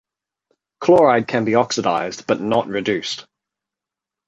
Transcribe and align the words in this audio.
Chloride 0.79 1.27
can 1.27 1.45
be 1.45 1.53
oxidized 1.53 2.25
but 2.25 2.41
not 2.41 2.65
reduced. 2.65 3.27